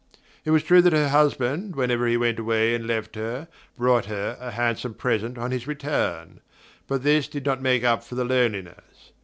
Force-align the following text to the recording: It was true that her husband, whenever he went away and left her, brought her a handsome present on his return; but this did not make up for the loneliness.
It 0.45 0.49
was 0.49 0.63
true 0.63 0.81
that 0.81 0.93
her 0.93 1.09
husband, 1.09 1.75
whenever 1.75 2.07
he 2.07 2.17
went 2.17 2.39
away 2.39 2.73
and 2.73 2.87
left 2.87 3.13
her, 3.15 3.47
brought 3.77 4.05
her 4.05 4.35
a 4.41 4.49
handsome 4.49 4.95
present 4.95 5.37
on 5.37 5.51
his 5.51 5.67
return; 5.67 6.39
but 6.87 7.03
this 7.03 7.27
did 7.27 7.45
not 7.45 7.61
make 7.61 7.83
up 7.83 8.03
for 8.03 8.15
the 8.15 8.25
loneliness. 8.25 9.11